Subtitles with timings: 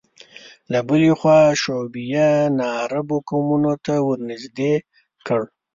[0.71, 4.73] له بلې خوا شعوبیه ناعربو قومونو ته ورنژدې
[5.27, 5.41] کړ